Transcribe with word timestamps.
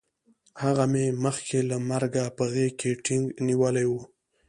هغه 0.63 0.83
مې 0.91 1.05
مخکې 1.23 1.57
له 1.69 1.77
مرګه 1.89 2.23
په 2.37 2.43
غېږ 2.53 2.73
کې 2.79 2.91
ټینګ 3.05 3.25
نیولی 3.47 3.85
وی 3.89 4.01